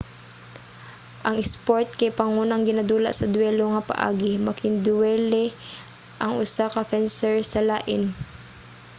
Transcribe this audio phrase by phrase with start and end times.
[1.27, 5.45] ang isport kay pangunang ginadula sa duwelo nga paagi making-duwele
[6.23, 8.01] ang usa ka fencer sa lain